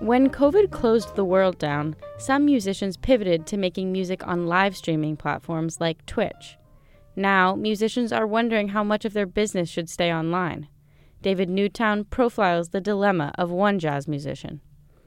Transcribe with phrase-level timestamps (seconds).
[0.00, 5.16] When COVID closed the world down, some musicians pivoted to making music on live streaming
[5.16, 6.56] platforms like Twitch.
[7.16, 10.68] Now, musicians are wondering how much of their business should stay online.
[11.20, 14.60] David Newtown profiles the dilemma of one jazz musician.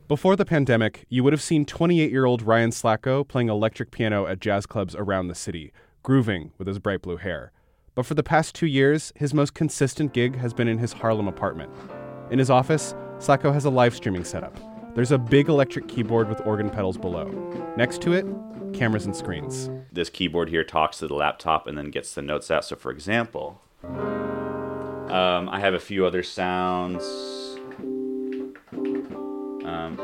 [0.10, 4.28] Before the pandemic, you would have seen 28 year old Ryan Slatko playing electric piano
[4.28, 5.72] at jazz clubs around the city,
[6.04, 7.54] grooving with his bright blue hair.
[7.96, 11.30] But for the past two years, his most consistent gig has been in his Harlem
[11.30, 11.72] apartment.
[12.30, 14.71] In his office, Slatko has a live streaming setup.
[14.94, 17.30] There's a big electric keyboard with organ pedals below.
[17.78, 18.26] Next to it,
[18.74, 19.70] cameras and screens.
[19.90, 22.66] This keyboard here talks to the laptop and then gets the notes out.
[22.66, 27.04] So, for example, um, I have a few other sounds.
[29.64, 29.98] Um,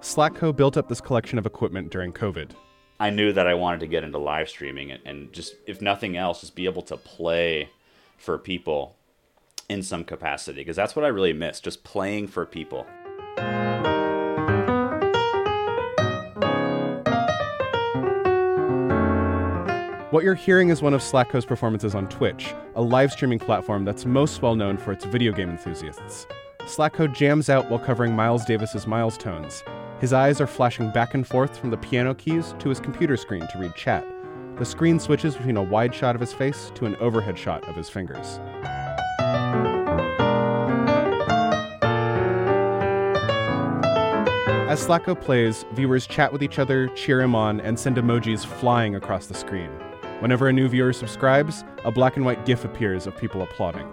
[0.00, 2.50] Slatko built up this collection of equipment during COVID.
[2.98, 6.16] I knew that I wanted to get into live streaming and, and just, if nothing
[6.16, 7.70] else, just be able to play
[8.18, 8.96] for people
[9.68, 12.86] in some capacity because that's what I really miss just playing for people.
[20.12, 24.04] What you're hearing is one of Slatko's performances on Twitch, a live streaming platform that's
[24.04, 26.26] most well known for its video game enthusiasts.
[26.64, 29.64] Slatko jams out while covering Miles Davis's Milestones.
[30.00, 33.48] His eyes are flashing back and forth from the piano keys to his computer screen
[33.52, 34.04] to read chat.
[34.58, 37.74] The screen switches between a wide shot of his face to an overhead shot of
[37.74, 38.38] his fingers.
[44.68, 48.94] As Slatko plays, viewers chat with each other, cheer him on, and send emojis flying
[48.94, 49.70] across the screen.
[50.22, 53.92] Whenever a new viewer subscribes, a black and white GIF appears of people applauding.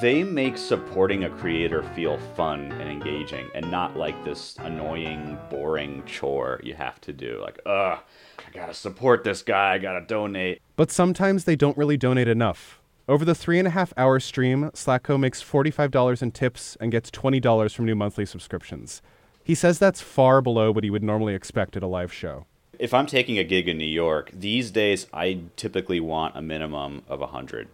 [0.00, 6.02] They make supporting a creator feel fun and engaging and not like this annoying, boring
[6.06, 7.42] chore you have to do.
[7.42, 7.98] Like, ugh,
[8.38, 10.62] I gotta support this guy, I gotta donate.
[10.76, 12.80] But sometimes they don't really donate enough.
[13.06, 17.10] Over the three and a half hour stream, Slatko makes $45 in tips and gets
[17.10, 19.02] $20 from new monthly subscriptions.
[19.44, 22.46] He says that's far below what he would normally expect at a live show.
[22.78, 27.02] If I'm taking a gig in New York, these days I typically want a minimum
[27.08, 27.68] of 100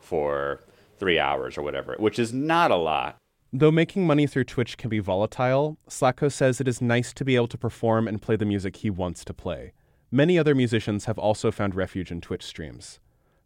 [0.00, 0.60] for
[0.98, 3.16] three hours or whatever, which is not a lot.
[3.52, 7.36] Though making money through Twitch can be volatile, Slatko says it is nice to be
[7.36, 9.72] able to perform and play the music he wants to play.
[10.10, 13.00] Many other musicians have also found refuge in Twitch streams.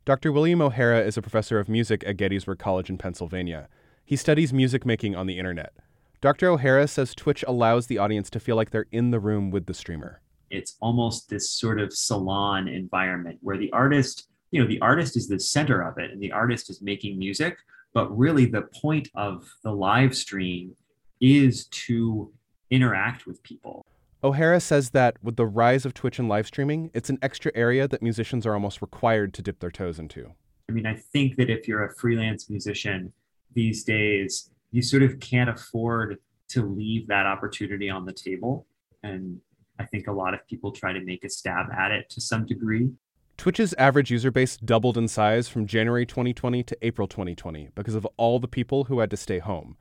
[0.05, 0.33] Dr.
[0.33, 3.69] William O'Hara is a professor of music at Gettysburg College in Pennsylvania.
[4.05, 5.73] He studies music making on the internet.
[6.21, 6.49] Dr.
[6.49, 9.75] O'Hara says Twitch allows the audience to feel like they're in the room with the
[9.75, 10.21] streamer.
[10.51, 15.29] It's almost this sort of salon environment where the artist, you know, the artist is
[15.29, 17.57] the center of it and the artist is making music,
[17.95, 20.75] but really the point of the live stream
[21.21, 22.33] is to
[22.71, 23.85] interact with people.
[24.23, 27.89] O'Hara says that with the rise of Twitch and live streaming, it's an extra area
[27.89, 30.33] that musicians are almost required to dip their toes into.
[30.69, 33.13] I mean, I think that if you're a freelance musician
[33.55, 36.19] these days, you sort of can't afford
[36.49, 38.67] to leave that opportunity on the table.
[39.03, 39.41] And
[39.81, 42.45] I think a lot of people try to make a stab at it to some
[42.45, 42.91] degree.
[43.39, 48.07] Twitch's average user base doubled in size from January 2020 to April 2020 because of
[48.19, 49.79] all the people who had to stay home.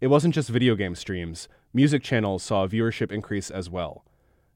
[0.00, 4.06] It wasn't just video game streams, music channels saw viewership increase as well.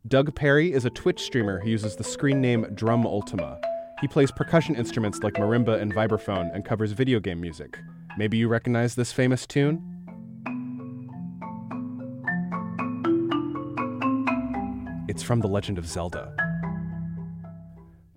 [0.08, 3.60] Doug Perry is a Twitch streamer who uses the screen name Drum Ultima.
[4.00, 7.78] He plays percussion instruments like marimba and vibraphone and covers video game music.
[8.16, 9.95] Maybe you recognize this famous tune?
[15.16, 16.30] It's from The Legend of Zelda.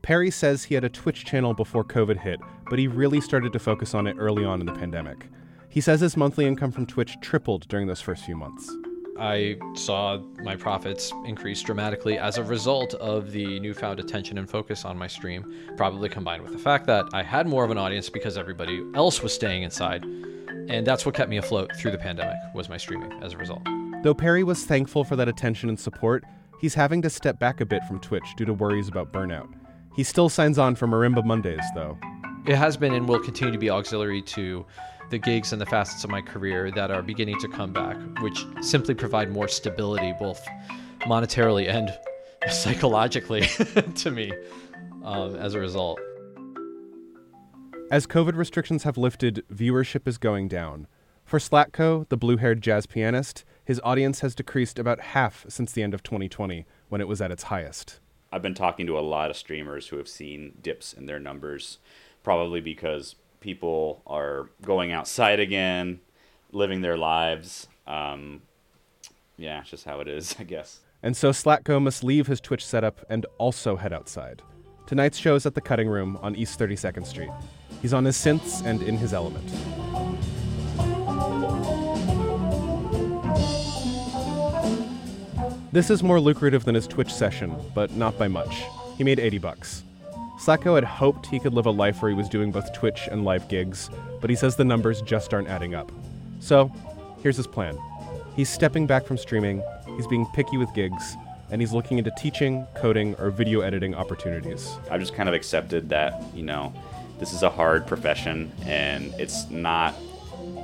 [0.02, 3.60] Perry says he had a Twitch channel before COVID hit, but he really started to
[3.60, 5.30] focus on it early on in the pandemic.
[5.70, 8.70] He says his monthly income from Twitch tripled during those first few months.
[9.18, 14.84] I saw my profits increase dramatically as a result of the newfound attention and focus
[14.84, 18.09] on my stream, probably combined with the fact that I had more of an audience
[18.09, 20.04] because everybody else was staying inside.
[20.04, 23.62] And that's what kept me afloat through the pandemic was my streaming as a result.
[24.04, 26.26] Though Perry was thankful for that attention and support,
[26.59, 29.47] he's having to step back a bit from Twitch due to worries about burnout.
[29.96, 31.97] He still signs on for Marimba Mondays, though.
[32.46, 34.66] It has been and will continue to be auxiliary to
[35.09, 38.46] the gigs and the facets of my career that are beginning to come back, which
[38.62, 40.46] simply provide more stability, both
[41.02, 41.97] monetarily and
[42.52, 43.41] psychologically,
[43.96, 44.32] to me
[45.03, 46.00] um, as a result.
[47.91, 50.88] As COVID restrictions have lifted, viewership is going down.
[51.26, 55.84] For Slatko, the blue haired jazz pianist, his audience has decreased about half since the
[55.84, 58.00] end of 2020, when it was at its highest.
[58.32, 61.78] I've been talking to a lot of streamers who have seen dips in their numbers,
[62.24, 66.00] probably because people are going outside again,
[66.52, 67.68] living their lives.
[67.86, 68.42] Um,
[69.38, 70.80] yeah, it's just how it is, I guess.
[71.04, 74.42] And so Slatko must leave his Twitch setup and also head outside.
[74.88, 77.30] Tonight's show is at the Cutting Room on East 32nd Street.
[77.84, 79.48] He's on his synths and in his element.
[85.72, 88.64] This is more lucrative than his Twitch session, but not by much.
[88.98, 89.84] He made 80 bucks.
[90.40, 93.24] Slatko had hoped he could live a life where he was doing both Twitch and
[93.24, 95.92] live gigs, but he says the numbers just aren't adding up.
[96.40, 96.72] So,
[97.22, 97.78] here's his plan.
[98.36, 99.62] He's stepping back from streaming,
[99.96, 101.16] he's being picky with gigs,
[101.52, 104.76] and he's looking into teaching, coding, or video editing opportunities.
[104.90, 106.74] I've just kind of accepted that, you know,
[107.20, 109.94] this is a hard profession and it's not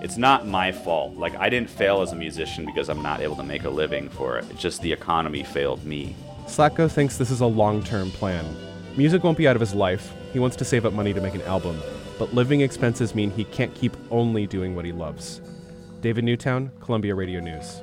[0.06, 1.18] it's not my fault.
[1.18, 4.07] Like I didn't fail as a musician because I'm not able to make a living
[4.10, 4.46] for it.
[4.52, 6.16] It's just the economy failed me.
[6.46, 8.46] Slatko thinks this is a long-term plan.
[8.96, 10.13] Music won't be out of his life.
[10.31, 11.81] He wants to save up money to make an album,
[12.19, 15.42] but living expenses mean he can't keep only doing what he loves.
[16.02, 17.81] David Newtown, Columbia Radio News.